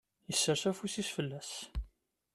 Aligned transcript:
Isers 0.31 0.63
afus-is 0.69 1.09
fell-as. 1.15 1.51